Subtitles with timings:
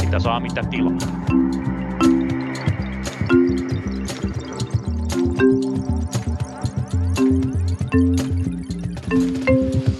[0.00, 0.98] Mitä saa, mitä tilaa.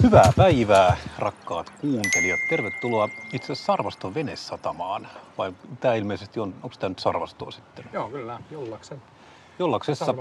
[0.03, 2.41] Hyvää päivää, rakkaat kuuntelijat.
[2.51, 5.09] Tervetuloa itse asiassa Sarvaston venesatamaan.
[5.39, 7.85] Vai tämä ilmeisesti on, onko tämä nyt Sarvastoa sitten?
[7.93, 9.03] Joo, kyllä, jollaksen.
[9.61, 10.15] Jollaksessa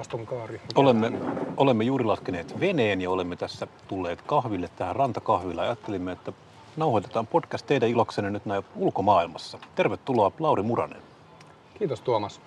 [0.75, 1.11] olemme,
[1.57, 5.61] olemme juuri laskeneet veneen ja olemme tässä tulleet kahville tähän rantakahvilla.
[5.61, 6.33] Ajattelimme, että
[6.77, 9.57] nauhoitetaan podcast teidän iloksenne nyt näin ulkomaailmassa.
[9.75, 11.01] Tervetuloa Lauri Muranen.
[11.79, 12.41] Kiitos Tuomas.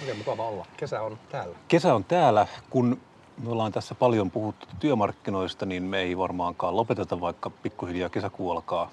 [0.00, 0.66] Oikein mukava olla.
[0.76, 1.56] Kesä on täällä.
[1.68, 3.00] Kesä on täällä, kun
[3.44, 8.90] me ollaan tässä paljon puhuttu työmarkkinoista, niin me ei varmaankaan lopeteta, vaikka pikkuhiljaa kesäkuu alkaa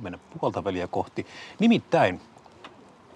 [0.00, 1.26] mennä puolta väliä kohti.
[1.58, 2.20] Nimittäin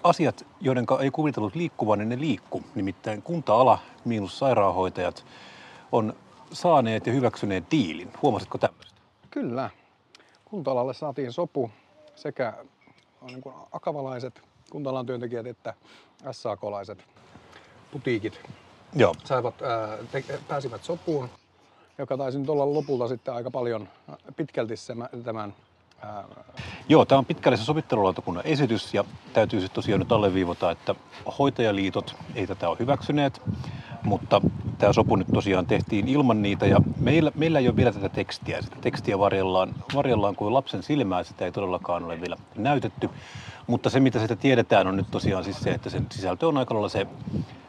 [0.05, 2.63] asiat, joiden ei kuvitellut liikkuvan, niin ne liikku.
[2.75, 5.25] Nimittäin kunta-ala miinus sairaanhoitajat
[5.91, 6.13] on
[6.51, 8.11] saaneet ja hyväksyneet diilin.
[8.21, 9.01] Huomasitko tämmöistä?
[9.31, 9.69] Kyllä.
[10.45, 11.71] Kunta-alalle saatiin sopu
[12.15, 12.53] sekä
[13.21, 15.73] niin kuin akavalaiset kunta työntekijät että
[16.31, 17.05] SAK-laiset
[17.91, 18.41] putiikit
[18.95, 19.15] Joo.
[19.23, 21.29] saivat, ää, te, pääsivät sopuun,
[21.97, 23.87] joka taisi nyt olla lopulta sitten aika paljon
[24.35, 24.73] pitkälti
[25.23, 25.53] tämän
[26.89, 30.95] Joo, tämä on pitkälle se sovittelulautakunnan esitys ja täytyy sitten tosiaan nyt alleviivata, että
[31.39, 33.41] hoitajaliitot ei tätä ole hyväksyneet,
[34.03, 34.41] mutta
[34.77, 38.61] tämä sopu nyt tosiaan tehtiin ilman niitä ja meillä, meillä ei ole vielä tätä tekstiä.
[38.61, 43.09] Sitä tekstiä varjellaan, varjellaan kuin lapsen silmää, sitä ei todellakaan ole vielä näytetty.
[43.67, 46.73] Mutta se, mitä sitä tiedetään, on nyt tosiaan siis se, että sen sisältö on aika
[46.73, 47.07] lailla se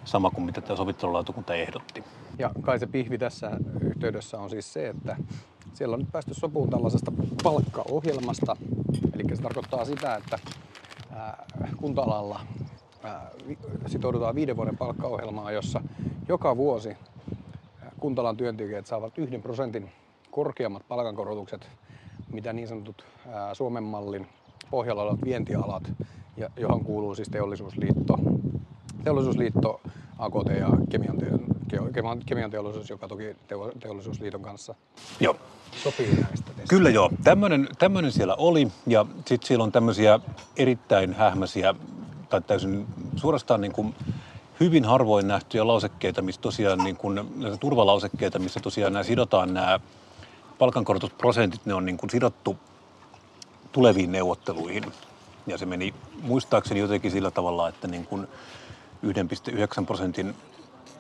[0.05, 2.05] sama kuin mitä tämä sovittelulautakunta ehdotti.
[2.38, 5.16] Ja kai se pihvi tässä yhteydessä on siis se, että
[5.77, 8.56] siellä on nyt päästy sopuun tällaisesta palkkaohjelmasta.
[9.14, 10.38] Eli se tarkoittaa sitä, että
[11.77, 12.41] kunta-alalla
[13.86, 15.80] sitoudutaan viiden vuoden palkkaohjelmaan, jossa
[16.28, 16.96] joka vuosi
[18.00, 19.91] kuntalan työntekijät saavat yhden prosentin
[20.30, 21.68] korkeammat palkankorotukset,
[22.33, 23.05] mitä niin sanotut
[23.52, 24.27] Suomen mallin
[24.70, 25.92] pohjalla olevat vientialat,
[26.56, 28.18] johon kuuluu siis teollisuusliitto,
[29.05, 29.80] teollisuusliitto
[30.18, 33.36] AKT ja kemian, kemian teollisuus, joka toki
[33.80, 34.74] teollisuusliiton kanssa
[35.20, 35.36] Joo.
[35.82, 36.27] sopii näistä.
[36.28, 36.68] Testistä.
[36.68, 37.10] Kyllä joo.
[37.24, 40.20] Tämmöinen, tämmöinen siellä oli ja sitten siellä on tämmöisiä
[40.56, 41.74] erittäin hähmäisiä
[42.28, 43.94] tai täysin suorastaan niin kuin
[44.60, 47.20] hyvin harvoin nähtyjä lausekkeita, missä tosiaan niin kuin,
[47.60, 49.80] turvalausekkeita, missä tosiaan nämä sidotaan nämä
[50.58, 52.56] palkankorotusprosentit, ne on niin kuin sidottu
[53.72, 54.92] tuleviin neuvotteluihin.
[55.46, 58.28] Ja se meni muistaakseni jotenkin sillä tavalla, että niin kuin
[59.05, 60.34] 1,9 prosentin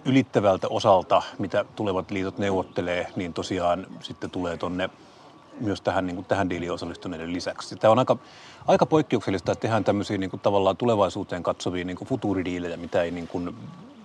[0.04, 4.90] ylittävältä osalta, mitä tulevat liitot neuvottelee, niin tosiaan sitten tulee tonne
[5.60, 7.76] myös tähän, niin kuin tähän diiliin osallistuneiden lisäksi.
[7.76, 8.16] Tämä on aika,
[8.66, 13.10] aika poikkeuksellista, että tehdään tämmöisiä niin kuin, tavallaan tulevaisuuteen katsovia niin kuin futuuridiilejä, mitä ei,
[13.10, 13.56] niin kuin,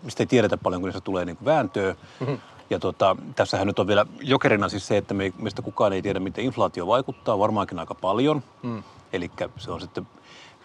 [0.03, 1.95] mistä ei tiedetä paljon, kun se tulee niin kuin vääntöä.
[2.19, 2.39] Mm-hmm.
[2.69, 6.19] Ja tota, tässähän nyt on vielä jokerina siis se, että me, meistä kukaan ei tiedä,
[6.19, 8.43] miten inflaatio vaikuttaa, varmaankin aika paljon.
[8.63, 8.83] Mm.
[9.13, 10.07] Eli se on sitten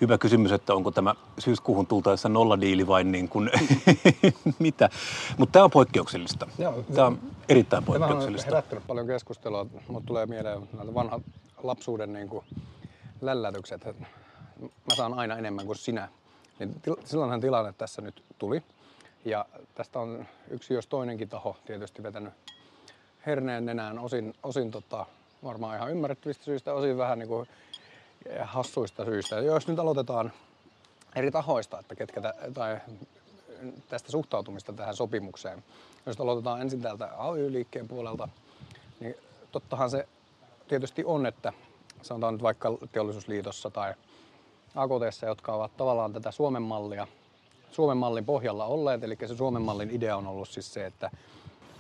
[0.00, 3.50] hyvä kysymys, että onko tämä syyskuuhun tultaessa nolladiili vai niin kuin,
[4.58, 4.88] mitä.
[5.38, 6.48] Mutta tämä on poikkeuksellista.
[6.58, 7.18] Joo, tämä on
[7.48, 8.46] erittäin Tämä on poikkeuksellista.
[8.46, 9.66] herättänyt paljon keskustelua.
[9.88, 11.22] Mutta tulee mieleen nämä vanhat
[11.62, 12.44] lapsuuden niin kuin
[13.20, 13.84] lällätykset.
[14.60, 16.08] Mä saan aina enemmän kuin sinä.
[16.58, 18.62] Niin til- silloinhan tilanne tässä nyt tuli.
[19.24, 22.32] Ja tästä on yksi jos toinenkin taho tietysti vetänyt
[23.26, 25.06] herneen nenään osin, osin tota,
[25.44, 27.48] varmaan ihan ymmärrettävistä syistä, osin vähän niin kuin
[28.44, 29.36] hassuista syistä.
[29.36, 30.32] Jos nyt aloitetaan
[31.16, 32.78] eri tahoista, että ketkä tä, tai
[33.88, 35.64] tästä suhtautumista tähän sopimukseen.
[36.06, 38.28] Jos aloitetaan ensin täältä AY-liikkeen puolelta,
[39.00, 39.14] niin
[39.52, 40.08] tottahan se
[40.68, 41.52] tietysti on, että
[42.02, 43.94] sanotaan nyt vaikka teollisuusliitossa tai
[44.74, 47.06] AKT, jotka ovat tavallaan tätä Suomen mallia,
[47.72, 51.10] Suomen mallin pohjalla olleet, eli se Suomen mallin idea on ollut siis se, että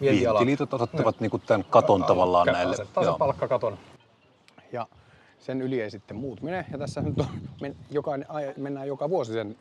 [0.00, 2.76] Vientiliitot asettavat niin tämän katon tavallaan näille.
[3.02, 3.18] Joo.
[3.18, 3.78] palkkakaton.
[4.72, 4.86] Ja
[5.40, 6.66] sen yli ei sitten muut mene.
[6.72, 7.26] Ja tässä nyt on,
[7.60, 9.56] men, jokainen, ai- mennään joka vuosi sen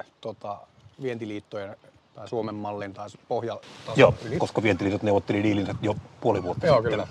[0.00, 0.58] äh, tota,
[1.02, 1.76] vientiliittojen
[2.14, 4.38] tai Suomen mallin tai pohjatason Joo, yli.
[4.38, 6.92] koska vientiliitot neuvotteli diilinsä jo puoli vuotta Joo, sitten.
[6.92, 7.08] kyllä.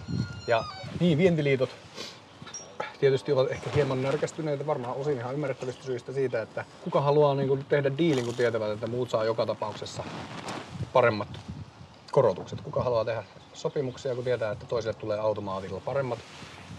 [0.48, 0.64] Ja
[1.00, 1.70] niin, vientiliitot
[3.00, 7.48] tietysti ovat ehkä hieman närkästyneitä, varmaan osin ihan ymmärrettävistä syistä siitä, että kuka haluaa niin
[7.48, 10.04] kuin, tehdä diilin, kun tietävät, että muut saa joka tapauksessa
[10.94, 11.28] paremmat
[12.12, 12.62] korotukset.
[12.62, 16.20] Kuka haluaa tehdä sopimuksia, kun tietää, että toiselle tulee automaatilla paremmat.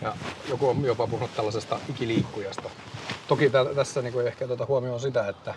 [0.02, 0.16] Ja
[0.48, 2.70] joku on jopa puhunut tällaisesta ikiliikkujasta.
[3.28, 5.54] Toki tä- tässä niin kuin ehkä tuota huomioon sitä, että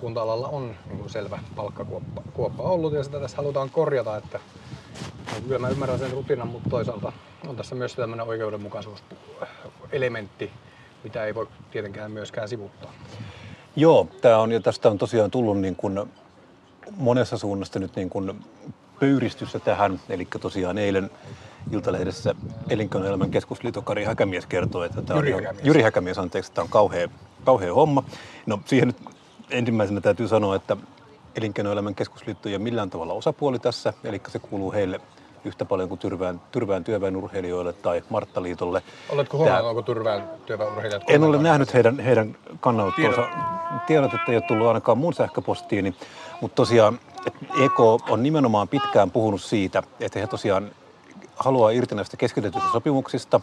[0.00, 4.40] kunta-alalla on niin selvä palkkakuoppa kuoppa ollut ja sitä tässä halutaan korjata, että
[5.34, 7.12] No, Kyllä mä ymmärrän sen rutinan, mutta toisaalta
[7.48, 10.50] on tässä myös tämmöinen oikeudenmukaisuuselementti,
[11.04, 12.92] mitä ei voi tietenkään myöskään sivuttaa.
[13.76, 16.00] Joo, tämä on, ja tästä on tosiaan tullut niin kuin
[16.96, 18.44] monessa suunnasta nyt niin kuin
[19.00, 20.00] pöyristyssä tähän.
[20.08, 21.10] Eli tosiaan eilen,
[21.72, 22.34] Iltalehdessä
[22.70, 25.66] elinkeinoelämän keskusliiton Kari Häkämies kertoo, että tämä Jyri on, Häkämies.
[25.66, 27.08] Jyri Häkämies, anteeksi, tämä on kauhea,
[27.44, 28.02] kauhea homma.
[28.46, 28.96] No siihen nyt
[29.50, 30.76] ensimmäisenä täytyy sanoa, että
[31.34, 35.00] elinkeinoelämän keskusliitto ei ole millään tavalla osapuoli tässä, eli se kuuluu heille
[35.44, 38.82] yhtä paljon kuin Tyrvään, Tyrvään työväenurheilijoille tai Marttaliitolle.
[39.08, 43.28] Oletko huomannut, onko Tyrvään työväenurheilijat En ole nähnyt heidän, heidän kannanottonsa.
[43.86, 45.94] Tiedot, että ei ole tullut ainakaan mun sähköpostiini.
[46.40, 47.00] Mutta tosiaan
[47.64, 47.80] EK
[48.10, 50.70] on nimenomaan pitkään puhunut siitä, että he tosiaan
[51.40, 53.40] haluaa irti näistä keskitetyistä sopimuksista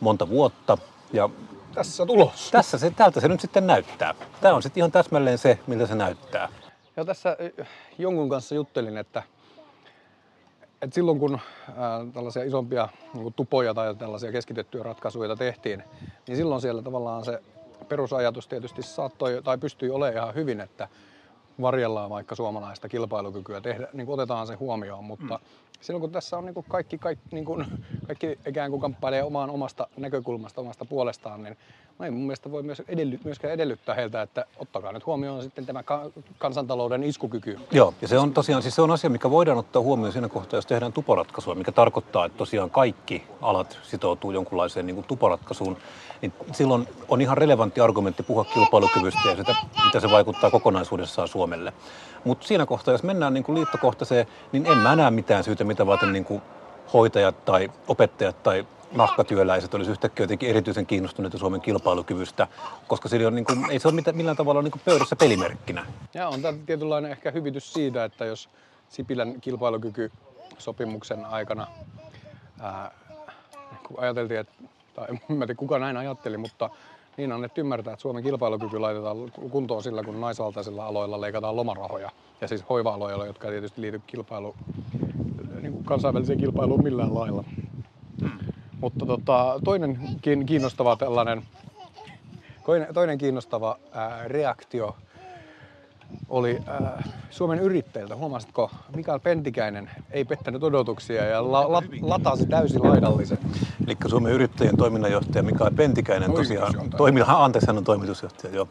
[0.00, 0.78] monta vuotta.
[1.12, 1.28] Ja
[1.74, 2.50] Tässä tulos.
[2.50, 4.14] tässä se, tältä se nyt sitten näyttää.
[4.40, 6.48] Tämä on sitten ihan täsmälleen se, miltä se näyttää.
[6.96, 9.22] Ja tässä äh, jonkun kanssa juttelin, että,
[10.82, 11.38] että silloin kun
[11.76, 15.82] ää, tällaisia isompia niin tupoja tai tällaisia keskitettyjä ratkaisuja tehtiin,
[16.26, 17.42] niin silloin siellä tavallaan se
[17.88, 20.88] perusajatus tietysti saattoi tai pystyi olemaan ihan hyvin, että
[21.62, 25.46] varjellaan vaikka suomalaista kilpailukykyä, tehdä, niin kuin otetaan se huomioon, mutta mm.
[25.80, 27.66] silloin kun tässä on niin kuin kaikki, kaikki, niin kuin,
[28.06, 31.56] kaikki ikään kuin kamppailee omaan omasta näkökulmasta, omasta puolestaan, niin
[32.00, 35.66] no ei mun mielestä voi myös edelly, myöskään edellyttää heiltä, että ottakaa nyt huomioon sitten
[35.66, 37.58] tämä ka- kansantalouden iskukyky.
[37.72, 40.58] Joo, ja se on tosiaan siis se on asia, mikä voidaan ottaa huomioon siinä kohtaa,
[40.58, 45.76] jos tehdään tuporatkaisua, mikä tarkoittaa, että tosiaan kaikki alat sitoutuu jonkunlaiseen niin kuin tuporatkaisuun,
[46.22, 49.54] niin silloin on ihan relevantti argumentti puhua kilpailukyvystä ja sitä,
[49.84, 51.72] mitä se vaikuttaa kokonaisuudessaan Suomelle.
[52.24, 55.86] Mutta siinä kohtaa, jos mennään niin kuin liittokohtaiseen, niin en mä näe mitään syytä, mitä
[55.86, 56.42] varten niin kuin
[56.92, 62.48] hoitajat tai opettajat tai nahkatyöläiset olisi yhtäkkiä jotenkin erityisen kiinnostuneita Suomen kilpailukyvystä,
[62.88, 65.86] koska se on niin kuin, ei se ole mitään, millään tavalla niin kuin pöydässä pelimerkkinä.
[66.14, 68.48] Ja on tämä tietynlainen ehkä hyvitys siitä, että jos
[68.88, 71.66] Sipilän kilpailukykysopimuksen aikana
[72.60, 72.90] ää,
[73.88, 74.52] kun ajateltiin, että,
[74.94, 76.70] tai en tiedä kuka näin ajatteli, mutta
[77.16, 79.16] niin annettu ymmärtää, että Suomen kilpailukyky laitetaan
[79.50, 82.10] kuntoon sillä, kun naisvaltaisilla aloilla leikataan lomarahoja.
[82.40, 84.54] Ja siis hoiva-aloilla, jotka ei tietysti liity kilpailu,
[85.60, 87.44] niin kuin kansainväliseen kilpailuun millään lailla.
[88.80, 91.42] Mutta tota, toinen kiin- kiinnostava tällainen,
[92.94, 94.96] toinen, kiinnostava ää, reaktio
[96.28, 98.16] oli ää, Suomen yrittäjiltä.
[98.16, 103.38] Huomasitko, Mikael Pentikäinen ei pettänyt odotuksia ja la, la, latasi täysin laidallisen.
[103.86, 108.68] Eli Suomen yrittäjien toiminnanjohtaja Mikael Pentikäinen tosiaan, toimi, anteeksi hän on toimitusjohtaja, joo.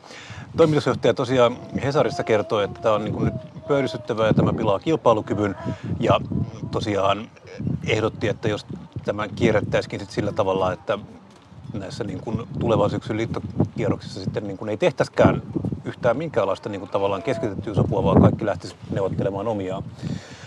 [0.57, 5.55] Toimitusjohtaja tosiaan Hesarissa kertoi, että tämä on niin kuin nyt pöyristyttävää ja tämä pilaa kilpailukyvyn
[5.99, 6.19] ja
[6.71, 7.29] tosiaan
[7.87, 8.65] ehdotti, että jos
[9.09, 10.99] tämä kierrettäisikin sit sillä tavalla, että
[11.73, 15.41] näissä niin kuin tulevan syksyn liittokierroksissa sitten niin kuin ei tehtäskään
[15.85, 19.83] yhtään minkäänlaista niin kuin tavallaan keskitettyä sopua, vaan kaikki lähtisi neuvottelemaan omiaan.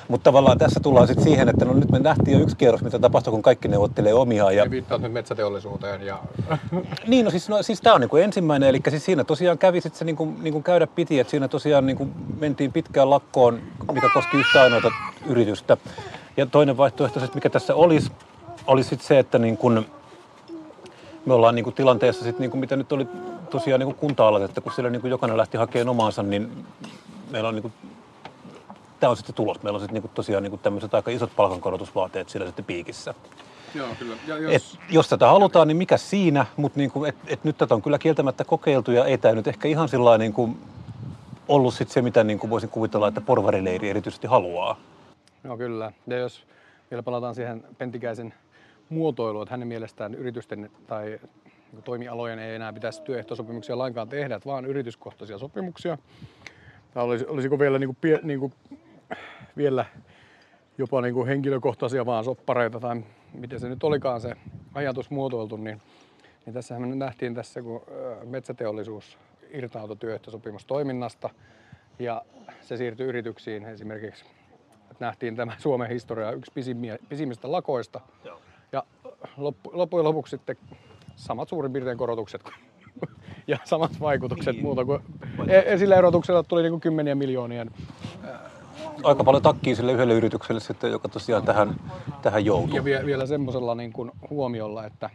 [0.08, 2.98] Mutta tavallaan tässä tullaan sitten siihen, että no nyt me nähtiin jo yksi kierros, mitä
[2.98, 4.56] tapahtuu, kun kaikki neuvottelee omiaan.
[4.56, 6.18] Ja viittaat nyt metsäteollisuuteen ja
[7.06, 9.94] niin, no siis, no, siis tämä on niinku ensimmäinen, eli siis siinä tosiaan kävi sit
[9.94, 12.08] se niinku, niinku käydä piti, että siinä tosiaan niinku
[12.40, 13.60] mentiin pitkään lakkoon,
[13.92, 14.90] mikä koski yhtä ainoata
[15.26, 15.76] yritystä.
[16.36, 18.12] Ja toinen vaihtoehto, mikä tässä olisi,
[18.66, 19.86] olisi sit se, että niin kun
[21.26, 23.06] me ollaan niinku tilanteessa, sit, niinku, mitä nyt oli
[23.50, 26.66] tosiaan niinku kunta-alat, että kun siellä niinku jokainen lähti hakemaan omaansa, niin
[27.30, 27.72] meillä on niinku,
[29.00, 29.62] tämä on sitten tulos.
[29.62, 33.14] Meillä on sitten niinku tosiaan niinku tämmöiset aika isot palkankorotusvaateet siellä sitten piikissä.
[33.74, 34.16] Joo, kyllä.
[34.26, 37.82] Ja Et, jos tätä halutaan, niin mikä siinä, mutta niinku, et, et nyt tätä on
[37.82, 40.56] kyllä kieltämättä kokeiltu ja ei tämä nyt ehkä ihan sillä niinku
[41.48, 44.76] ollut sit se, mitä niinku voisin kuvitella, että porvarileiri erityisesti haluaa.
[45.44, 45.92] Joo, kyllä.
[46.06, 46.46] Ja jos
[46.90, 48.34] vielä palataan siihen Pentikäisen
[48.92, 51.20] muotoiluun, että hänen mielestään yritysten tai
[51.84, 55.98] toimialojen ei enää pitäisi työehtosopimuksia lainkaan tehdä, että vaan yrityskohtaisia sopimuksia.
[56.94, 58.52] Tai olisi, olisiko vielä, niin kuin, niin kuin,
[59.56, 59.84] vielä
[60.78, 64.36] jopa niin kuin henkilökohtaisia vaan soppareita tai miten se nyt olikaan se
[64.74, 65.80] ajatus muotoiltu, niin,
[66.46, 67.82] niin tässähän me nähtiin tässä, kun
[68.24, 69.18] metsäteollisuus
[69.50, 71.30] irtautui työehtosopimustoiminnasta
[71.98, 72.22] ja
[72.60, 74.24] se siirtyi yrityksiin esimerkiksi
[75.00, 76.52] nähtiin tämä Suomen historia yksi
[77.08, 78.00] pisimmistä lakoista.
[78.24, 78.40] Joo.
[79.36, 80.56] Loppu, loppujen lopuksi sitten
[81.16, 82.42] samat suurin piirtein korotukset
[83.46, 84.64] ja samat vaikutukset Niin.
[84.64, 85.00] muuta kuin
[85.48, 87.66] e- sillä erotuksella tuli niin kuin kymmeniä miljoonia.
[89.02, 91.74] Aika paljon takkii sille yhdelle yritykselle sitten, joka tosiaan tähän,
[92.22, 92.76] tähän joutuu.
[92.76, 95.10] Ja vie, vielä semmoisella niin kuin huomiolla, että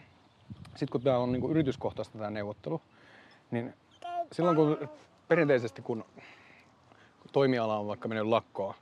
[0.69, 2.81] sitten kun tämä on niin kuin yrityskohtaista tämä neuvottelu,
[3.51, 3.73] niin
[4.31, 4.89] silloin kun
[5.27, 6.05] perinteisesti kun
[7.31, 8.73] toimiala on vaikka mennyt lakkoon,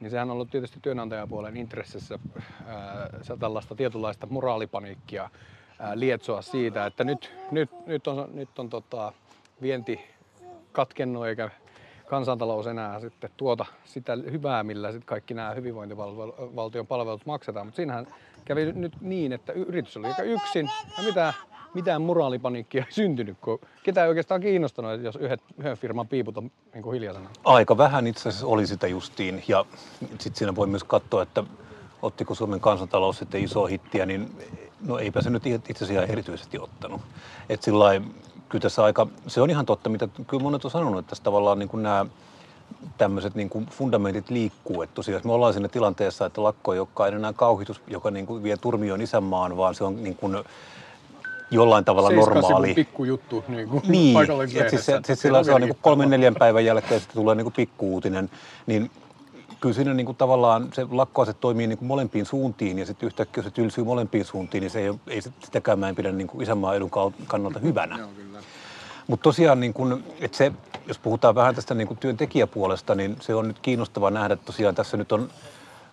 [0.00, 2.18] niin sehän on ollut tietysti työnantajapuolen intressissä
[2.66, 5.30] ää, tällaista tietynlaista moraalipaniikkia
[5.78, 9.12] ää, lietsoa siitä, että nyt, nyt, nyt on, nyt on tota,
[9.62, 10.00] vienti
[10.72, 11.50] katkennut eikä
[12.06, 17.66] kansantalous enää sitten tuota sitä hyvää, millä sitten kaikki nämä hyvinvointivaltion palvelut maksetaan.
[17.66, 18.06] Mutta siinähän
[18.44, 21.32] kävi nyt niin, että yritys oli aika yksin ja mitään,
[21.74, 26.50] mitään moraalipaniikkia ei syntynyt, kun ketä ei oikeastaan kiinnostanut, jos yhdet, yhden firman piiput on
[26.74, 27.30] niin kuin hiljaisena.
[27.44, 29.64] Aika vähän itse asiassa oli sitä justiin ja
[30.00, 31.44] sitten siinä voi myös katsoa, että
[32.02, 34.30] ottiko Suomen kansantalous sitten iso hittiä, niin
[34.86, 37.00] no eipä se nyt itse asiassa erityisesti ottanut.
[37.48, 38.02] Et sillai,
[38.48, 41.58] kyllä tässä aika, se on ihan totta, mitä kyllä monet on sanonut, että tässä tavallaan
[41.58, 42.06] niin kuin nämä
[42.98, 44.82] tämmöiset niin kuin fundamentit liikkuu.
[44.82, 48.42] Että tosiaan me ollaan siinä tilanteessa, että lakko ei olekaan enää kauhitus, joka niin kuin
[48.42, 50.36] vie turmioon isänmaan, vaan se on niin kuin
[51.50, 52.74] jollain tavalla normaali.
[52.74, 54.16] pikkujuttu niin kuin niin,
[54.56, 57.34] että siis, se, siis sillä se on niin kuin kolmen neljän päivän jälkeen sitten tulee
[57.34, 58.30] niin kuin pikkuuutinen,
[58.66, 58.90] niin
[59.60, 63.42] kyllä siinä niin kuin tavallaan se lakkoase toimii niin kuin molempiin suuntiin ja sitten yhtäkkiä
[63.42, 66.76] se tylsyy molempiin suuntiin, niin se ei, ei sitäkään mä en pidä niin kuin isänmaan
[66.76, 66.90] edun
[67.26, 67.98] kannalta hyvänä.
[69.06, 70.52] Mutta tosiaan, niin kun, että se,
[70.88, 74.74] jos puhutaan vähän tästä niin kun työntekijäpuolesta, niin se on nyt kiinnostavaa nähdä, että tosiaan
[74.74, 75.28] tässä nyt on,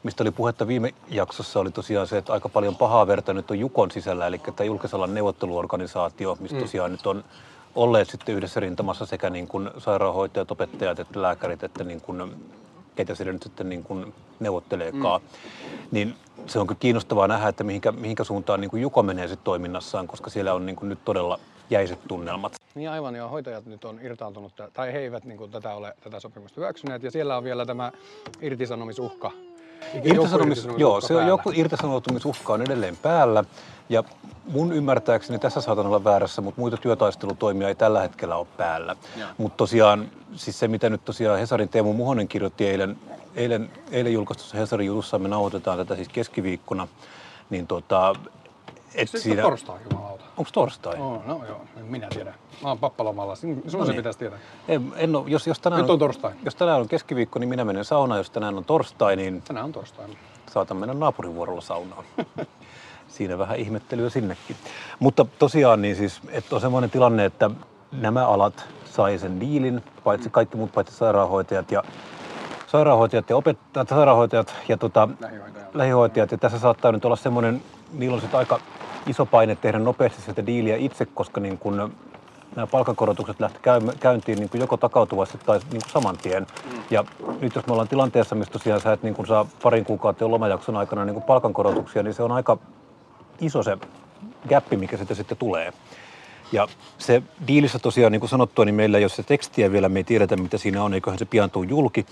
[0.05, 3.59] mistä oli puhetta viime jaksossa, oli tosiaan se, että aika paljon pahaa verta nyt on
[3.59, 6.62] Jukon sisällä, eli tämä julkisalan neuvotteluorganisaatio, mistä mm.
[6.62, 7.24] tosiaan nyt on
[7.75, 12.35] olleet sitten yhdessä rintamassa sekä niin kuin sairaanhoitajat, opettajat että lääkärit, että niin kuin,
[12.95, 15.21] ketä siellä nyt sitten niin kuin neuvotteleekaan.
[15.21, 15.27] Mm.
[15.91, 19.45] Niin se on kyllä kiinnostavaa nähdä, että mihinkä, mihinkä suuntaan niin kuin Juko menee sitten
[19.45, 22.55] toiminnassaan, koska siellä on niin kuin nyt todella jäiset tunnelmat.
[22.75, 26.19] Niin aivan, ja hoitajat nyt on irtaantunut, tai he eivät niin kuin, tätä ole tätä
[26.19, 27.91] sopimusta hyväksyneet, ja siellä on vielä tämä
[28.41, 29.31] irtisanomisuhka.
[30.03, 33.43] Irtisanomis, joo, se on joku irtisanoutumisuhka on edelleen päällä,
[33.89, 34.03] ja
[34.45, 38.95] mun ymmärtääkseni tässä saatan olla väärässä, mutta muita työtaistelutoimia ei tällä hetkellä ole päällä.
[39.37, 42.97] Mutta tosiaan, siis se mitä nyt tosiaan Hesarin Teemu Muhonen kirjoitti eilen,
[43.35, 46.87] eilen, eilen julkaistussa Hesarin jutussa, me nauhoitetaan tätä siis keskiviikkona,
[47.49, 48.13] niin tota,
[48.95, 49.41] et Sitten siinä...
[49.41, 50.23] torstai, jumalauta.
[50.37, 50.95] Onko torstai?
[50.99, 52.35] Oh, no joo, minä tiedän.
[52.63, 53.85] Mä oon pappalomalla, sinun no niin.
[53.85, 54.39] se pitäisi tietää.
[54.67, 56.31] En, en ole, jos, jos tänään Nyt on torstai.
[56.45, 58.19] Jos tänään on keskiviikko, niin minä menen saunaan.
[58.19, 59.41] Jos tänään on torstai, niin...
[59.41, 60.05] Tänään on torstai.
[60.51, 62.03] Saatan mennä naapurivuorolla saunaan.
[63.07, 64.55] Siinä vähän ihmettelyä sinnekin.
[64.99, 67.51] Mutta tosiaan niin siis, että on semmoinen tilanne, että
[67.91, 71.83] nämä alat sai sen diilin, paitsi kaikki muut paitsi sairaanhoitajat ja
[72.67, 75.75] sairaanhoitajat ja opettajat, sairaanhoitajat ja tota, lähihoitajat.
[75.75, 76.31] lähihoitajat.
[76.31, 77.61] Ja tässä saattaa nyt olla semmoinen,
[77.93, 78.59] niillä on sitten aika
[79.07, 81.91] iso paine tehdä nopeasti sitä diiliä itse, koska niin kun
[82.55, 83.59] nämä palkankorotukset lähti
[84.00, 86.43] käyntiin niin kuin joko takautuvasti tai niin kuin saman tien.
[86.43, 86.79] Mm.
[86.91, 87.03] Ja
[87.41, 90.77] nyt jos me ollaan tilanteessa, missä tosiaan sä et niin kuin saa parin kuukauden lomajakson
[90.77, 92.57] aikana niin kuin palkankorotuksia, niin se on aika
[93.41, 93.77] iso se
[94.50, 95.74] gappi, mikä sitten sitten tulee.
[96.51, 100.00] Ja se diilissä tosiaan, niin kuin sanottua, niin meillä ei ole se tekstiä vielä, me
[100.00, 102.05] ei tiedetä mitä siinä on, eiköhän se pian tule julki.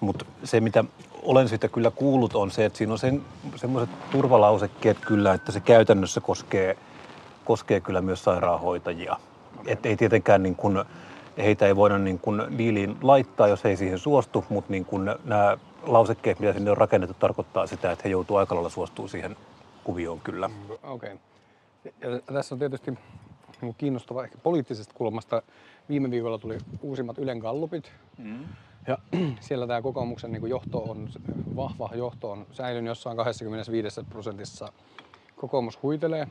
[0.00, 0.84] Mutta se, mitä
[1.22, 3.22] olen sitä kyllä kuullut, on se, että siinä on sen,
[3.56, 6.76] semmoiset turvalausekkeet kyllä, että se käytännössä koskee,
[7.44, 9.12] koskee kyllä myös sairaanhoitajia.
[9.12, 9.72] Okay.
[9.72, 10.84] Että ei tietenkään niin kuin,
[11.38, 15.04] heitä ei voida niin kuin diiliin laittaa, jos he ei siihen suostu, mutta niin kuin
[15.24, 19.36] nämä lausekkeet, mitä sinne on rakennettu, tarkoittaa sitä, että he joutuu aika lailla suostuu siihen
[19.84, 20.50] kuvioon kyllä.
[20.82, 21.12] Okei.
[21.12, 21.18] Okay.
[22.00, 22.98] Ja tässä on tietysti
[23.78, 25.42] kiinnostava ehkä poliittisesta kulmasta.
[25.88, 27.92] Viime viikolla tuli uusimmat Ylen gallupit.
[28.18, 28.44] Mm.
[28.86, 28.98] Ja
[29.40, 31.08] siellä tämä kokoomuksen niin johto on,
[31.56, 34.72] vahva johto on säilynyt jossain 25 prosentissa.
[35.36, 36.26] Kokoomus huitelee.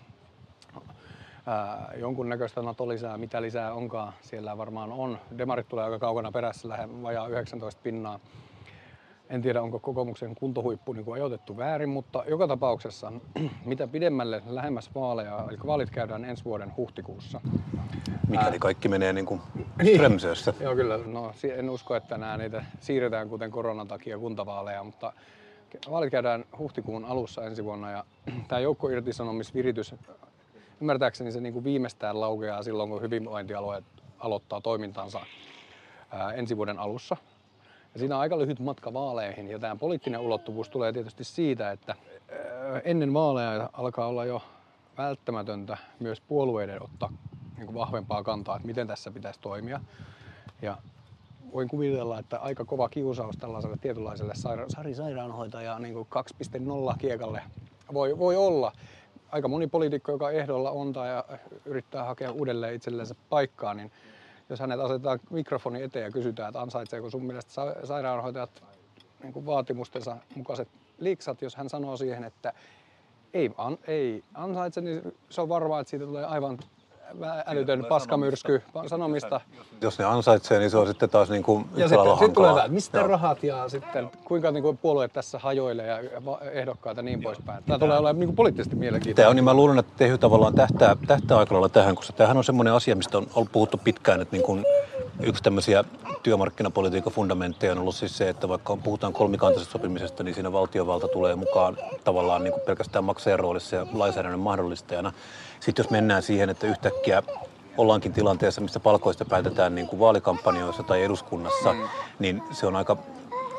[1.46, 5.20] Ää, jonkunnäköistä NATO lisää, mitä lisää onkaan, siellä varmaan on.
[5.38, 8.20] Demarit tulee aika kaukana perässä, lähden vajaa 19 pinnaa.
[9.32, 13.14] En tiedä, onko kokoomuksen kuntohuippu niin ajoitettu väärin, mutta joka tapauksessa
[13.66, 17.42] mitä pidemmälle lähemmäs vaaleja, eli vaalit käydään ensi vuoden huhtikuussa.
[18.28, 19.42] Mikäli kaikki menee niin kuin
[19.84, 19.96] niin.
[19.96, 20.54] Strömsössä.
[20.60, 20.98] Joo, kyllä.
[20.98, 25.14] No, en usko, että nämä niitä siirretään kuten koronan takia kuntavaaleja, mutta
[25.92, 28.06] vaalit käydään huhtikuun alussa ensi vuonna ja
[28.48, 29.96] tämä joukkoirtisanomisviritys,
[30.82, 33.86] ymmärtääkseni se niin kuin viimeistään laukeaa silloin, kun hyvinvointialueet
[34.20, 35.20] aloittaa toimintansa
[36.12, 37.18] ää, ensi vuoden alussa.
[37.94, 41.96] Ja siinä on aika lyhyt matka vaaleihin ja tämä poliittinen ulottuvuus tulee tietysti siitä, että
[42.84, 44.42] ennen vaaleja alkaa olla jo
[44.98, 47.10] välttämätöntä myös puolueiden ottaa
[47.58, 49.80] niin vahvempaa kantaa, että miten tässä pitäisi toimia.
[50.62, 50.78] Ja
[51.54, 57.42] voin kuvitella, että aika kova kiusaus tällaiselle tietynlaiselle saira- Sari Sairaanhoitaja niin 2.0 kiekalle
[57.94, 58.72] voi, voi olla.
[59.32, 61.10] Aika moni poliitikko, joka ehdolla on tai
[61.66, 63.92] yrittää hakea uudelleen itsellensä paikkaa, niin
[64.52, 67.52] jos hänet asetetaan mikrofoni eteen ja kysytään, että ansaitseeko sun mielestä
[67.84, 68.64] sairaanhoitajat
[69.24, 70.68] niin kuin vaatimustensa mukaiset
[71.00, 72.54] liiksat, jos hän sanoo siihen, että
[73.34, 76.60] ei, an, ei ansaitse, niin se on varmaa, että siitä tulee aivan
[77.46, 79.42] älytön paskamyrsky sanomista.
[79.82, 82.68] Jos ne ansaitsee, niin se on sitten taas niin kuin Ja sitten sit tulee tämä,
[82.68, 83.08] mistä Joo.
[83.08, 86.00] rahat ja sitten kuinka niin kuin puolueet tässä hajoilee ja
[86.52, 87.64] ehdokkaat ja niin poispäin.
[87.64, 89.22] Tämä tulee olemaan niin kuin poliittisesti mielenkiintoista.
[89.22, 92.38] Tämä on, niin mä luulen, että Tehy tavallaan tähtää, tähtää aika lailla tähän, koska tämähän
[92.38, 94.66] on semmoinen asia, mistä on ollut puhuttu pitkään, että niin kuin
[95.24, 95.84] yksi tämmöisiä
[96.24, 101.36] työmarkkinapolitiikan fundamentteja on ollut siis se, että vaikka puhutaan kolmikantaisesta sopimisesta, niin siinä valtiovalta tulee
[101.36, 105.14] mukaan tavallaan niin kuin pelkästään maksajan roolissa ja lainsäädännön mahdollistajana.
[105.60, 107.24] Sitten jos mennään siihen, että yhtäkkiä
[107.78, 111.80] ollaankin tilanteessa, missä palkoista päätetään niin kuin vaalikampanjoissa tai eduskunnassa, mm.
[112.20, 112.98] niin se on aika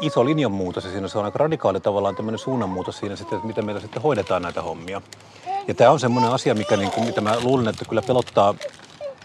[0.00, 3.64] iso linjanmuutos ja siinä se on aika radikaali tavallaan tämmöinen suunnanmuutos siinä sitten, että miten
[3.64, 5.02] meillä sitten hoidetaan näitä hommia.
[5.68, 8.54] Ja tämä on semmoinen asia, mikä niin kuin, mitä mä luulen, että kyllä pelottaa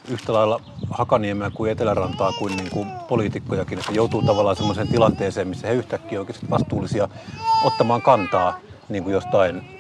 [0.09, 5.67] yhtä lailla Hakaniemeä kuin Etelärantaa kuin, niin kuin poliitikkojakin, että joutuu tavallaan semmoiseen tilanteeseen, missä
[5.67, 7.09] he yhtäkkiä oikeasti vastuullisia
[7.65, 8.59] ottamaan kantaa
[8.89, 9.77] niin kuin jostain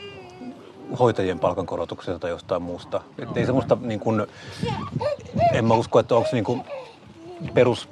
[0.99, 3.01] hoitajien palkankorotuksesta tai jostain muusta.
[3.19, 4.27] Että ei semmoista, niin kuin,
[5.53, 6.63] en mä usko, että onko niin kuin
[7.53, 7.89] perus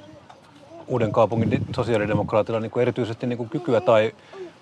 [0.86, 4.12] uuden kaupungin sosiaalidemokraatilla niin kuin erityisesti niin kuin kykyä tai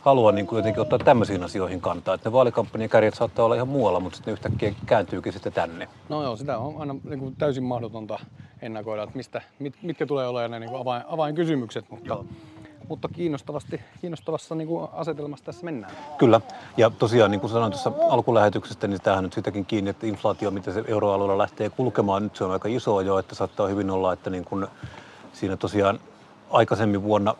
[0.05, 2.15] halua niin kuin jotenkin ottaa tämmöisiin asioihin kantaa.
[2.15, 5.89] Että ne vaalikampanjan kärjet saattaa olla ihan muualla, mutta sitten ne yhtäkkiä kääntyykin sitten tänne.
[6.09, 8.19] No joo, sitä on aina niin kuin täysin mahdotonta
[8.63, 12.25] ennakoida, että mistä, mit, mitkä tulee olemaan ne niin kuin avain, avainkysymykset, mutta, joo.
[12.89, 15.93] mutta kiinnostavasti, kiinnostavassa niin kuin asetelmassa tässä mennään.
[16.19, 16.41] Kyllä,
[16.77, 20.75] ja tosiaan niin kuin sanoin tuossa alkulähetyksestä, niin tämähän nyt sitäkin kiinni, että inflaatio, miten
[20.75, 24.31] se euroalueella lähtee kulkemaan, nyt se on aika iso jo, että saattaa hyvin olla, että
[24.31, 24.67] niin kuin
[25.33, 26.01] siinä tosiaan
[26.51, 27.35] aikaisemmin vuonna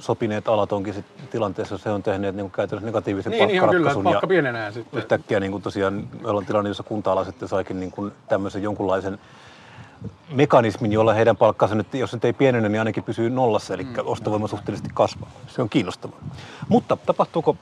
[0.00, 4.04] sopineet alat onkin sit tilanteessa, jossa he on tehneet niin käytännössä negatiivisen niin, palkkaratkaisun.
[4.04, 4.98] Niin, kyllä, pienenee sitten.
[4.98, 9.18] Yhtäkkiä niin kuin tosiaan meillä on tilanne, jossa kunta sitten saikin niin kuin tämmöisen jonkunlaisen
[10.32, 13.94] mekanismin, jolla heidän palkkansa nyt, jos nyt ei pienene, niin ainakin pysyy nollassa, eli mm.
[14.04, 15.30] ostovoima suhteellisesti kasvaa.
[15.46, 16.18] Se on kiinnostavaa.
[16.68, 17.56] Mutta tapahtuuko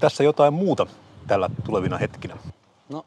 [0.00, 0.86] tässä jotain muuta
[1.26, 2.36] tällä tulevina hetkinä?
[2.88, 3.06] No,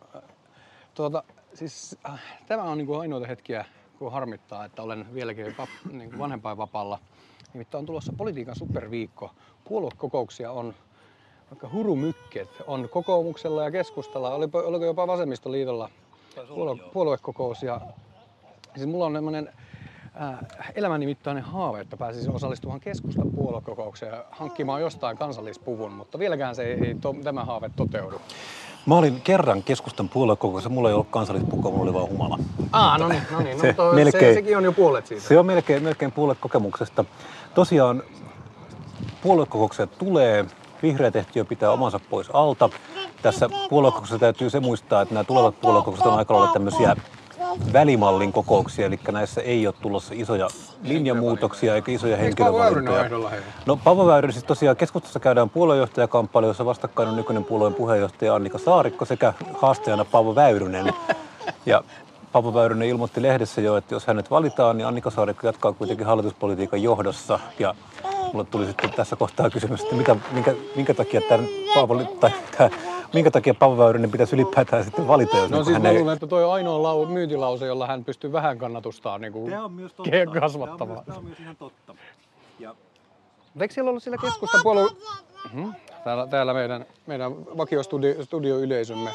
[0.94, 3.66] tuota, siis äh, tämä on niin kuin ainoita hetkiä,
[4.00, 7.00] kun harmittaa, että olen vieläkin vap, niin kuin vanhempainvapaalla.
[7.54, 9.32] Nimittäin on tulossa politiikan superviikko.
[9.64, 10.74] Puoluekokouksia on
[11.52, 12.50] vaikka hurumykket.
[12.68, 15.90] On kokoomuksella ja keskustalla, oliko jopa vasemmistoliitolla
[16.48, 17.64] puolue, puoluekokous.
[17.64, 17.82] Ja,
[18.76, 19.50] siis mulla on sellainen
[20.22, 20.40] äh,
[20.76, 26.88] elämänimittainen haave, että pääsisin osallistumaan keskustan puoluekokoukseen ja hankkimaan jostain kansallispuvun, mutta vieläkään se ei,
[26.88, 28.22] ei to, tämä haave toteudu.
[28.86, 32.40] Mä olin kerran keskustan puoluekokouksessa, mulla ei ollut kansallispukua, mulla oli vaan humala.
[32.72, 33.58] Ah, no niin, no niin.
[33.58, 35.24] No, se, to, melkein, se, sekin on jo puolet siitä.
[35.24, 37.06] Se on melkein, melkein puolet kokemuksesta.
[37.56, 38.04] Tosiaan
[39.22, 40.46] puoluekokouksia tulee,
[40.84, 42.70] vihreä tehtiö pitää omansa pois alta.
[43.22, 46.96] Tässä puoluekokouksessa täytyy se muistaa, että nämä tulevat puoluekokoukset on aika lailla tämmöisiä
[47.74, 50.48] välimallin kokouksia, eli näissä ei ole tulossa isoja
[50.84, 53.10] linjamuutoksia eikä isoja henkilövalintoja.
[53.66, 58.58] No Paavo Väyrynen siis tosiaan keskustassa käydään puolueenjohtajakamppailu, jossa vastakkain on nykyinen puolueen puheenjohtaja Annika
[58.58, 60.94] Saarikko sekä haastajana Paavo Väyrynen.
[61.66, 61.84] Ja
[62.32, 66.84] Paavo Väyrynen ilmoitti lehdessä jo, että jos hänet valitaan, niin Annika Saarikko jatkaa kuitenkin hallituspolitiikan
[66.84, 67.40] johdossa.
[67.60, 67.76] Ja
[68.34, 72.70] mulle tuli sitten tässä kohtaa kysymys, että mitä, minkä, minkä takia tämän Paavo, tai tämä
[73.14, 76.14] minkä takia Paavo Väyrynen pitäisi ylipäätään sitten valita, jos No niin siis hän mä luulen,
[76.14, 79.94] että toi on ainoa lau, myyntilause, jolla hän pystyy vähän kannatustaan niin kuin on myös
[79.94, 80.40] totta.
[80.40, 81.06] kasvattamaan.
[81.06, 81.96] Tämä on, myös, ihan totta.
[82.60, 82.76] Ja...
[83.62, 84.90] eikö siellä ollut sillä keskustan puolue...
[85.54, 85.74] Hmm?
[86.04, 89.12] Täällä, täällä meidän, meidän vakiostudioyleisömme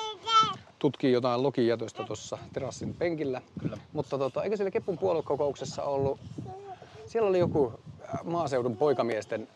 [0.84, 3.42] tutkii jotain lokijätöstä tuossa terassin penkillä.
[3.60, 3.78] Kyllä.
[3.92, 6.20] Mutta tota, eikö siellä Kepun puoluekokouksessa ollut,
[7.06, 7.72] siellä oli joku
[8.24, 9.48] maaseudun poikamiesten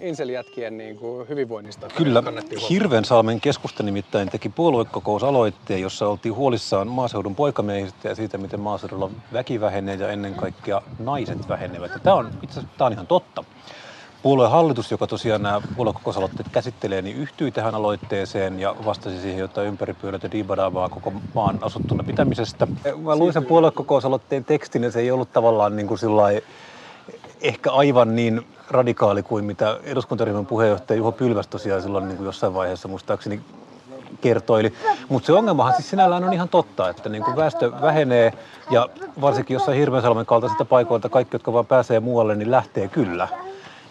[0.00, 1.88] insel-jätkien niin kuin hyvinvoinnista.
[1.96, 2.22] Kyllä,
[2.70, 9.60] Hirvensalmen keskusta nimittäin teki puoluekokousaloitteen, jossa oltiin huolissaan maaseudun poikamiehistä ja siitä, miten maaseudulla väki
[9.60, 11.90] vähenee ja ennen kaikkea naiset vähenevät.
[11.90, 13.44] Ja tämä on itse asiassa tämä on ihan totta.
[14.26, 19.68] Puolueen hallitus, joka tosiaan nämä puoluekokousaloitteet käsittelee, niin yhtyi tähän aloitteeseen ja vastasi siihen jotain
[19.68, 22.66] ympäripyörätä diibadaavaa koko maan asuttuna pitämisestä.
[23.04, 25.98] Mä luin sen puoluekokousaloitteen tekstin ja se ei ollut tavallaan niin kuin
[27.40, 32.54] ehkä aivan niin radikaali kuin mitä eduskuntaryhmän puheenjohtaja Juho Pylväs tosiaan silloin niin kuin jossain
[32.54, 33.40] vaiheessa muistaakseni
[34.20, 34.72] kertoili.
[35.08, 38.32] Mutta se ongelmahan siis sinällään on ihan totta, että niin kuin väestö vähenee
[38.70, 38.88] ja
[39.20, 43.28] varsinkin jossain Hirveänsalmen kaltaisista paikoilta kaikki, jotka vaan pääsee muualle, niin lähtee kyllä.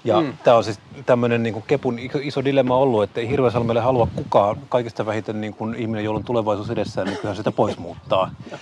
[0.06, 0.34] Ja mm.
[0.44, 5.06] tämä on siis tämmöinen niin Kepun iso dilemma ollut, että ei Hirveänsalmelle halua kukaan kaikista
[5.06, 8.30] vähiten niin kuin ihminen, jolla on tulevaisuus edessään, niin kyllähän sitä pois muuttaa.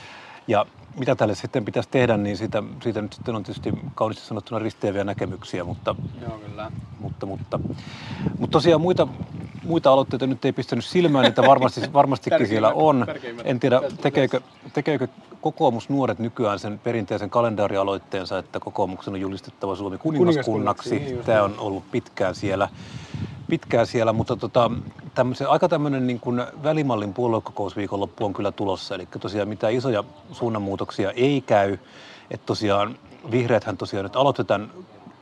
[0.47, 0.65] Ja
[0.99, 5.03] mitä tälle sitten pitäisi tehdä, niin siitä, siitä nyt sitten on tietysti kauniisti sanottuna risteäviä
[5.03, 6.71] näkemyksiä, mutta, Joo, kyllä.
[6.99, 7.59] mutta, mutta,
[8.39, 9.07] mutta tosiaan muita,
[9.63, 13.05] muita aloitteita nyt ei pistänyt silmään, että varmasti, varmastikin siellä on.
[13.43, 14.41] En tiedä, tekeekö,
[14.73, 15.07] tekeekö
[15.41, 20.99] kokoomus nuoret nykyään sen perinteisen kalendaarialoitteensa, että kokoomuksen on julistettava Suomi kuningaskunnaksi.
[20.99, 22.69] Niin Tämä on ollut pitkään siellä
[23.49, 24.71] pitkään siellä, mutta tota,
[25.47, 28.95] aika tämmöinen niin kuin välimallin puoluekokousviikonloppu on kyllä tulossa.
[28.95, 31.77] Eli tosiaan mitään isoja suunnanmuutoksia ei käy.
[32.31, 32.97] Että tosiaan
[33.31, 34.71] vihreäthän tosiaan nyt aloitetaan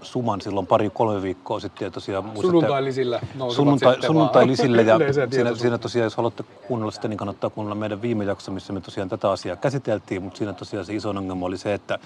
[0.01, 1.85] suman silloin pari-kolme viikkoa sitten.
[1.85, 4.99] Ja tosiaan Sunnuntailisillä sunnuntai, sunnuntailisille ja
[5.31, 8.81] siinä, siinä, tosiaan, jos haluatte kuunnella sitä, niin kannattaa kuunnella meidän viime jakso, missä me
[8.81, 11.99] tosiaan tätä asiaa käsiteltiin, mutta siinä tosiaan se iso ongelma oli se, että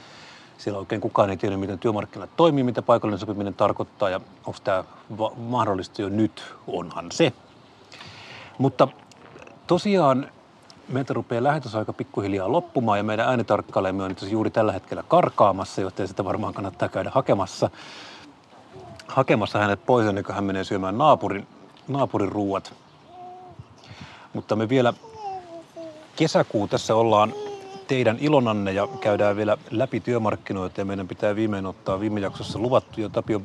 [0.57, 4.83] siellä oikein kukaan ei tiedä, miten työmarkkinat toimii, mitä paikallinen sopiminen tarkoittaa ja onko tämä
[5.37, 7.33] mahdollista jo nyt, onhan se.
[8.57, 8.87] Mutta
[9.67, 10.29] tosiaan
[10.89, 16.25] meiltä rupeaa lähetysaika pikkuhiljaa loppumaan ja meidän äänitarkkailemme on juuri tällä hetkellä karkaamassa, joten sitä
[16.25, 17.69] varmaan kannattaa käydä hakemassa.
[19.07, 21.47] hakemassa hänet pois ennen kuin hän menee syömään naapurin,
[21.87, 22.73] naapurin ruuat.
[24.33, 24.93] Mutta me vielä
[26.15, 27.33] kesäkuu tässä ollaan
[27.87, 33.01] teidän ilonanne ja käydään vielä läpi työmarkkinoita ja meidän pitää viimein ottaa viime jaksossa luvattu
[33.01, 33.41] jo Tapio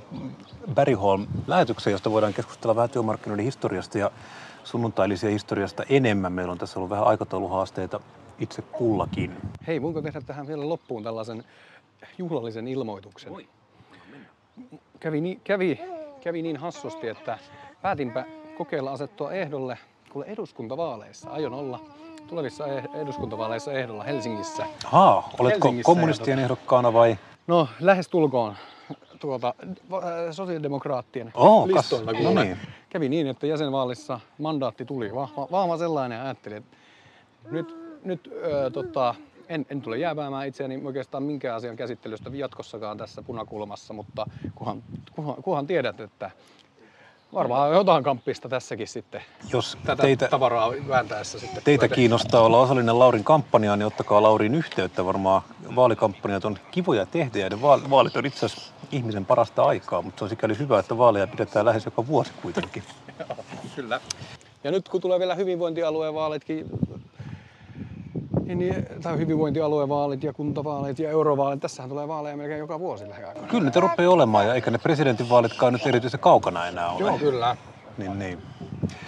[0.75, 4.11] Bergholm lähetykseen, josta voidaan keskustella vähän työmarkkinoiden historiasta ja
[4.65, 6.33] sunnuntailisia historiasta enemmän.
[6.33, 8.01] Meillä on tässä ollut vähän aikatauluhaasteita
[8.39, 9.37] itse kullakin.
[9.67, 11.45] Hei, voinko tehdä tähän vielä loppuun tällaisen
[12.19, 13.33] juhlallisen ilmoituksen?
[13.33, 13.49] Voi.
[15.01, 15.81] Kävi, niin, kävi,
[16.21, 17.39] kävi niin hassusti, että
[17.83, 18.25] päätinpä
[18.59, 19.79] kokeilla asettua ehdolle
[20.13, 21.31] kuule eduskuntavaaleissa.
[21.31, 21.81] Aion olla
[22.29, 24.67] tulevissa eh- eduskuntavaaleissa ehdolla Helsingissä.
[24.85, 27.19] Haa, oletko Helsingissä kommunistien ja ehdokkaana vai?
[27.47, 28.55] No, lähes tulkoon
[29.21, 29.55] tuota,
[29.93, 32.13] äh, sosiaalidemokraattien kas- listoilla.
[32.13, 32.45] no kuule.
[32.45, 32.59] niin.
[32.91, 36.77] Kävi niin, että jäsenvaalissa mandaatti tuli, vahva, vahva sellainen ja ajattelin, että
[37.51, 39.15] nyt, nyt ö, tota,
[39.49, 45.43] en, en tule jääväämään itseäni oikeastaan minkään asian käsittelystä jatkossakaan tässä punakulmassa, mutta kunhan, kunhan,
[45.43, 46.31] kunhan tiedät, että
[47.35, 51.63] varmaan jotain kamppista tässäkin sitten Jos tätä teitä, tavaraa vääntäessä sitten.
[51.65, 55.05] teitä kiinnostaa olla osallinen Laurin kampanjaan, niin ottakaa Laurin yhteyttä.
[55.05, 55.43] Varmaan
[55.77, 60.19] vaalikampanjat on kivoja tehdä ja ne vaal- vaalit on itse asiassa ihmisen parasta aikaa, mutta
[60.19, 62.83] se on sikäli hyvä, että vaaleja pidetään lähes joka vuosi kuitenkin.
[63.77, 64.01] Kyllä.
[64.65, 66.67] Ja nyt kun tulee vielä hyvinvointialueen vaalitkin,
[68.59, 73.09] niin, niin, tai hyvinvointialueen vaalit ja kuntavaalit ja eurovaalit, tässähän tulee vaaleja melkein joka vuosi
[73.09, 73.49] lähiaikoina.
[73.49, 77.01] Kyllä niitä rupeaa olemaan ja eikä ne presidentinvaalitkaan nyt erityisen kaukana enää ole.
[77.01, 77.57] Joo, kyllä.
[77.99, 78.39] Niin, niin.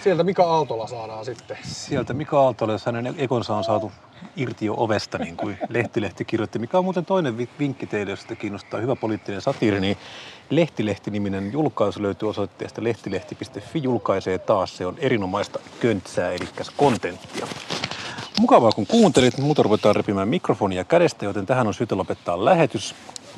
[0.03, 1.59] Sieltä Mika Aaltola saadaan sitten.
[1.63, 3.93] Sieltä Mika Aaltola, jos hänen ekonsa on saatu
[4.37, 8.23] irti jo ovesta, niin kuin Lehtilehti kirjoitti, mikä on muuten toinen vi- vinkki teille, jos
[8.23, 9.97] sitä kiinnostaa hyvä poliittinen satiiri, niin
[10.51, 17.47] Lehtilehti-niminen julkaisu löytyy osoitteesta lehtilehti.fi, julkaisee taas, se on erinomaista köntsää, eli kontenttia.
[18.41, 22.95] Mukavaa kun kuuntelit, muuta ruvetaan repimään mikrofonia kädestä, joten tähän on syytä lopettaa lähetys.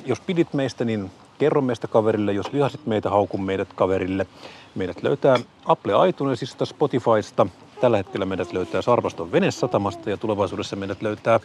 [0.07, 2.33] Jos pidit meistä, niin kerro meistä kaverille.
[2.33, 4.27] Jos vihasit meitä, hauku meidät kaverille.
[4.75, 7.47] Meidät löytää Apple iTunesista, Spotifysta.
[7.81, 11.41] Tällä hetkellä meidät löytää Sarvaston venesatamasta ja tulevaisuudessa meidät löytää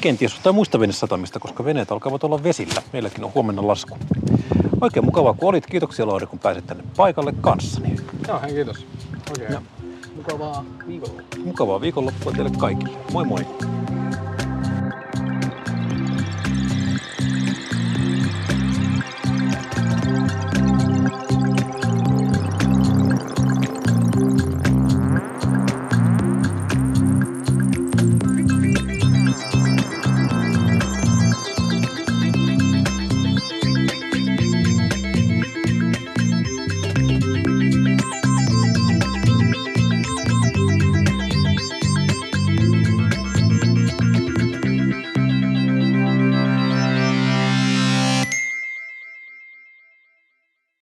[0.00, 2.82] kenties jostain muista venesatamista, koska veneet alkavat olla vesillä.
[2.92, 3.98] Meilläkin on huomenna lasku.
[4.80, 5.66] Oikein mukavaa kun olit.
[5.66, 7.96] Kiitoksia Lauri, kun pääsit tänne paikalle kanssani.
[8.28, 8.86] Joo, hei, kiitos.
[9.30, 9.77] Oikein.
[10.18, 11.44] Mukavaa viikonloppua.
[11.44, 12.98] Mukavaa viikonloppua teille kaikille.
[13.12, 13.46] Moi moi!